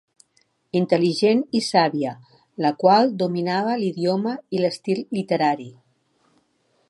[0.77, 2.13] Intel·ligent i sàvia,
[2.65, 5.69] la qual dominava l'idioma i l'estil literari.